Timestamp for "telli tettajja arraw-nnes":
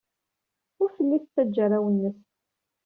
0.95-2.19